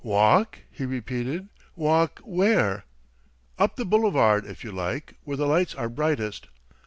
"Walk?" 0.03 0.57
he 0.71 0.83
repeated, 0.83 1.47
"walk 1.75 2.21
where?" 2.23 2.85
"Up 3.59 3.75
the 3.75 3.85
boulevard, 3.85 4.47
if 4.47 4.63
you 4.63 4.71
like 4.71 5.13
where 5.25 5.37
the 5.37 5.45
lights 5.45 5.75
are 5.75 5.89
brightest." 5.89 6.47